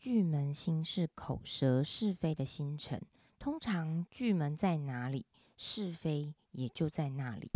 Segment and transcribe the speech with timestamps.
[0.00, 3.02] 巨门星是口舌是非的星辰，
[3.38, 5.26] 通常巨门在哪里，
[5.58, 7.50] 是非也就在那里。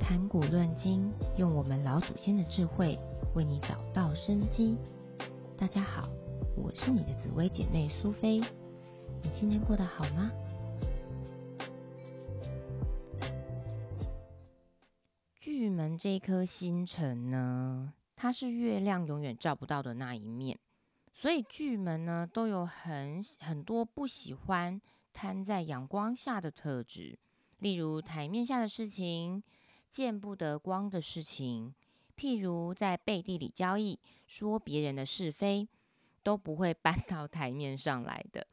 [0.00, 2.98] 谈古论今，用我们老祖先的智慧，
[3.36, 4.76] 为你找到生机。
[5.56, 6.08] 大家好，
[6.56, 8.40] 我是你的紫薇姐妹苏菲，
[9.22, 10.32] 你今天过得好吗？
[15.80, 20.58] 巨门这颗星辰呢，它是月亮永远照不到的那一面，
[21.14, 24.78] 所以巨门呢都有很很多不喜欢
[25.14, 27.18] 摊在阳光下的特质，
[27.60, 29.42] 例如台面下的事情。
[29.88, 31.74] 见不得光的事情，
[32.14, 35.66] 譬如在背地里交易、说别人的是非，
[36.22, 38.46] 都不会搬 到台面上来的。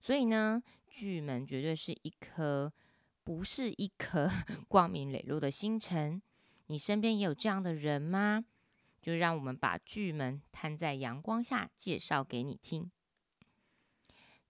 [0.00, 2.72] 所以呢，巨门绝对是一颗
[3.24, 4.30] 不是一颗
[4.68, 6.22] 光明磊落的星辰。
[6.68, 8.44] 你身边也有这样的人吗？
[9.00, 12.90] 就让我们把巨门摊在阳光下，介绍给你听。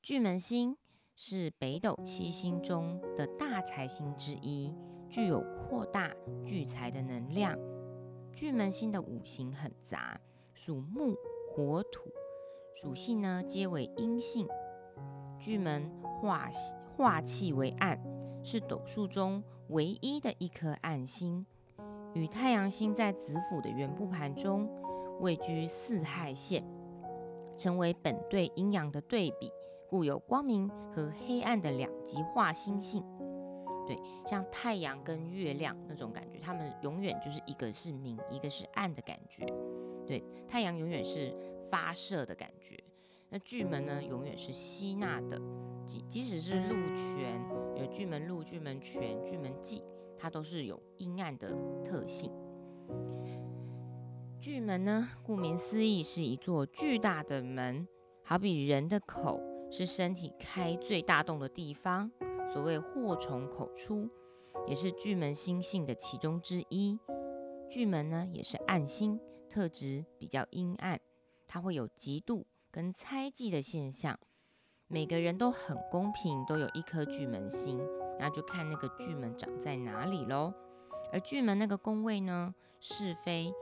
[0.03, 0.77] 巨门星
[1.15, 4.75] 是北斗七星中的大财星之一。
[5.11, 7.59] 具有扩大聚财的能量。
[8.31, 10.21] 巨门星的五行很杂，
[10.53, 11.17] 属木、
[11.51, 12.11] 火、土，
[12.75, 14.47] 属性呢皆为阴性。
[15.39, 16.51] 巨门化
[16.95, 17.99] 化气为暗，
[18.45, 21.47] 是斗数中唯一的一颗暗星，
[22.19, 24.69] 与太阳星在子府的圆布盘中
[25.21, 26.65] 位居四害线，
[27.57, 29.53] 成为本对阴阳的对比，
[29.89, 33.05] 故有光明和黑暗的两极化星性。
[33.87, 33.97] 对，
[34.27, 39.47] 像太阳跟月亮那种感觉，他们永远就是一个是明，一个是暗的感觉。
[40.05, 41.33] 对，太阳永远是
[41.71, 42.77] 发射的感觉，
[43.29, 45.41] 那巨门呢，永远是吸纳的。
[45.87, 47.41] 即即使是禄权，
[47.77, 49.83] 有巨门禄、巨门权、巨门忌，
[50.19, 52.33] 它都是有阴暗的特性。
[54.41, 57.87] 巨门呢，顾名思义是一座巨大的门，
[58.23, 59.41] 好比人的口
[59.71, 62.11] 是身体开最大洞的地方。
[62.53, 64.09] 所谓祸从口出，
[64.67, 66.99] 也是巨门星性的其中之一。
[67.69, 69.21] 巨门呢，也是暗星，
[69.51, 70.99] 特质比较阴暗，
[71.47, 74.19] 它会有嫉妒跟猜忌的现象。
[74.87, 77.79] 每个人都很公平，都有一颗巨门星，
[78.19, 80.53] 那就看那个巨门长在哪里喽。
[81.13, 83.53] 而巨门那个宫位呢，是非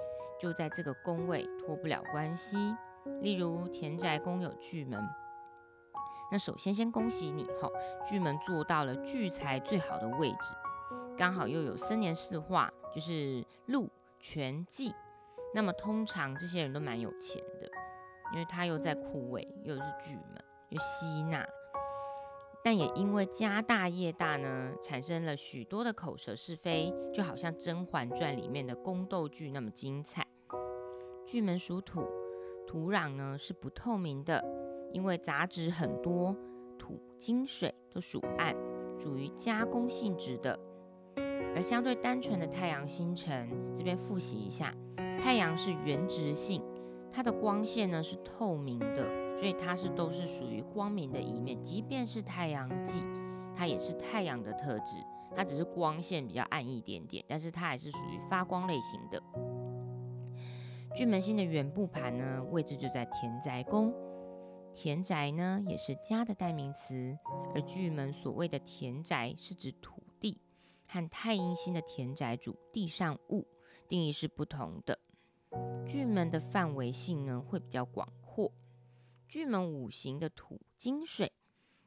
[0.41, 2.75] 就在这个宫位脱不了关系。
[3.23, 5.01] 例如田宅宫有巨门。
[6.33, 7.71] 那首先先恭喜你哈，
[8.05, 10.39] 巨门做到了聚财最好的位置，
[11.17, 14.93] 刚好又有生年四化，就是禄全忌。
[15.55, 17.71] 那么通常这些人都蛮有钱的，
[18.33, 21.47] 因为他又在库位，又是巨门，又吸纳。
[22.65, 30.27] 但也因为家大业大呢，产生了许多的口舌是非，就好像《甄嬛传》里面的宫斗剧那么精彩。
[31.27, 32.05] 巨门属土，
[32.67, 34.45] 土壤呢是不透明的。
[34.93, 36.35] 因为杂质很多，
[36.79, 38.55] 土、金、水都属暗，
[38.99, 40.59] 属于加工性质的。
[41.55, 44.75] 而相对单纯的太阳星辰，这边复习一下，
[45.19, 46.63] 太阳是原质性，
[47.13, 49.05] 它的光线呢是透明的，
[49.37, 51.61] 所以它是都是属于光明的一面。
[51.61, 53.03] 即便是太阳系，
[53.55, 54.97] 它也是太阳的特质，
[55.35, 59.23] 它只是光线比较暗一点点，但是它还是属于发光类型的。
[60.95, 63.93] 巨门星的原部盘呢，位置就在田宅宫。
[64.73, 67.19] 田宅呢，也是家的代名词，
[67.55, 70.41] 而巨门所谓的田宅是指土地，
[70.87, 73.47] 和太阴星的田宅主地上物
[73.89, 74.99] 定义是不同的。
[75.87, 78.53] 巨门的范围性呢，会比较广阔。
[79.29, 81.33] 巨门五行的土、金、水，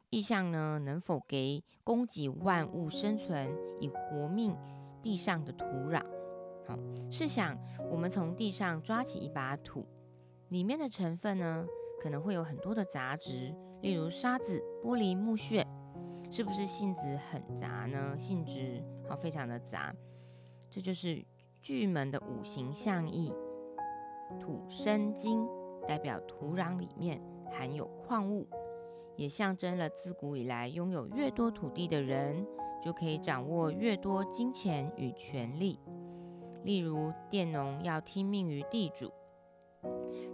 [0.09, 4.55] 意象呢，能否给供给万物生存，以活命
[5.01, 6.03] 地上的土壤？
[6.67, 6.78] 好，
[7.09, 7.57] 试想
[7.89, 9.85] 我们从地上抓起一把土，
[10.49, 11.66] 里面的成分呢？
[12.01, 15.66] 可能会有很多的杂质，例如沙子、玻璃、木屑，
[16.31, 18.17] 是不是性质很杂呢？
[18.17, 19.94] 性质好，非常的杂。
[20.69, 21.25] 这就是
[21.61, 23.34] 巨门的五行象意，
[24.40, 25.46] 土生金，
[25.90, 27.20] 代表土壤里面
[27.52, 28.47] 含有矿物，
[29.16, 32.46] 也象征了自古以来拥有越多土地的人，
[32.80, 35.80] 就可以掌握越多金钱与权力。
[36.64, 39.12] 例如佃农要听命于地主。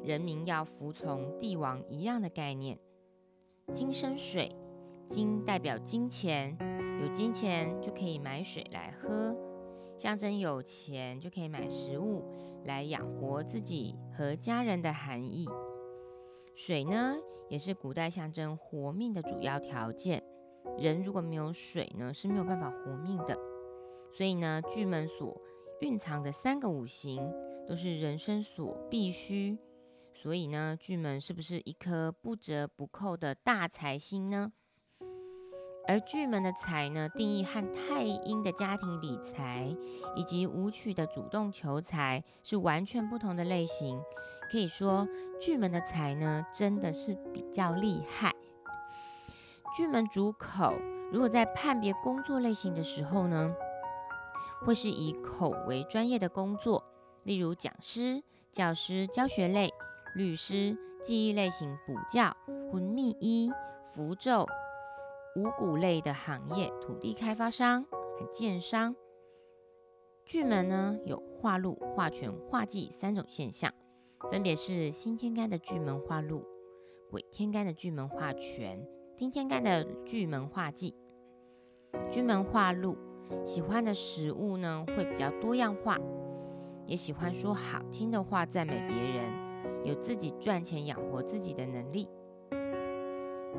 [0.03, 2.77] 人民要服从帝王一样的概念。
[3.71, 4.53] 金生水，
[5.07, 6.57] 金代表金钱，
[7.01, 9.33] 有金钱就可以买水来喝，
[9.97, 12.23] 象征有钱就可以买食物
[12.65, 15.47] 来养活自己和家人的含义。
[16.53, 17.15] 水呢，
[17.49, 20.23] 也是古代象征活命的主要条件。
[20.77, 23.37] 人如果没有水呢，是没有办法活命的。
[24.11, 25.41] 所以呢，巨门所
[25.81, 27.33] 蕴藏的三个五行
[27.67, 29.57] 都是人生所必须。
[30.13, 34.51] 所以呢，巨门是不是一颗不折不扣的大财星呢？
[35.87, 39.75] 而巨门的财呢，定义和太阴的家庭理财
[40.15, 44.01] 以及武曲的主动求财是完全不同的类型。
[44.51, 45.07] 可以说，
[45.39, 48.33] 巨门的财呢，真的是比较厉害。
[49.75, 50.73] 巨门主口，
[51.11, 53.53] 如果在判别工作类型的时候呢，
[54.65, 56.83] 会是以口为专业的工作，
[57.23, 59.71] 例如讲师、教师、教学类。
[60.15, 62.33] 律师、记忆类型补教、
[62.71, 63.51] 魂秘医、
[63.83, 64.47] 符咒、
[65.35, 68.95] 五谷类的行业、土地开发商和建商。
[70.25, 73.73] 巨门呢有化禄、化权、化忌三种现象，
[74.31, 76.45] 分别是新天干的巨门化禄、
[77.11, 78.87] 鬼天干的巨门化权、
[79.17, 80.95] 丁天干的巨门化忌。
[82.09, 82.97] 巨门化禄，
[83.43, 85.99] 喜欢的食物呢会比较多样化，
[86.85, 89.45] 也喜欢说好听的话赞美别人。
[89.83, 92.09] 有自己赚钱养活自己的能力。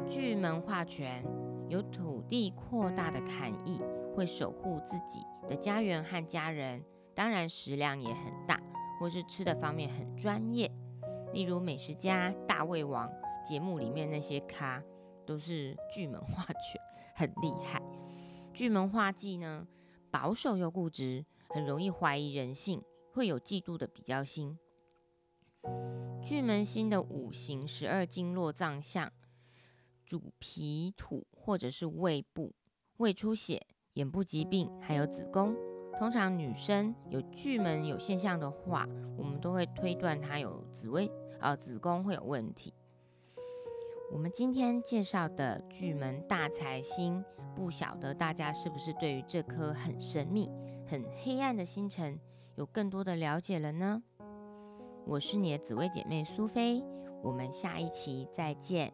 [0.09, 1.25] 巨门化权
[1.69, 3.81] 有土地扩大的含义，
[4.15, 6.85] 会守护自己的家园和家人，
[7.15, 8.61] 当然食量也很大，
[9.01, 10.71] 或是吃的方面很专业。
[11.33, 13.11] 例如美食家大胃王
[13.45, 14.83] 节目里面那些咖，
[15.27, 16.81] 都是巨门化权，
[17.15, 17.83] 很厉害。
[18.55, 19.67] 巨门化忌呢，
[20.11, 24.59] 保守又固执，很容易怀疑人性，会有嫉妒的比较心。
[26.23, 29.13] 巨门星的五行十二经络脏象，
[30.07, 32.53] 主脾土或者是胃部、
[32.99, 35.55] 胃出血、眼部疾病，还有子宫。
[35.99, 38.87] 通常女生有巨门有现象的话，
[39.19, 41.11] 我们都会推断她有子位
[41.41, 42.73] 呃子宫会有问题。
[44.13, 47.25] 我们今天介绍的巨门大财星，
[47.57, 50.49] 不晓得大家是不是对于这颗很神秘、
[50.87, 52.21] 很黑暗的星辰
[52.55, 54.03] 有更多的了解了呢？
[55.07, 56.85] 我是你的紫薇姐妹苏菲，
[57.23, 58.93] 我们下一期再见。